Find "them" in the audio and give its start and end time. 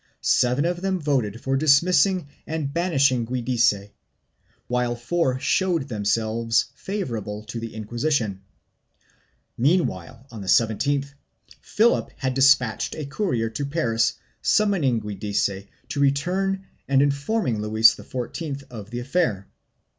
0.81-0.99